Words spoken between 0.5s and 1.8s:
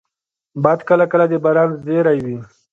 باد کله کله د باران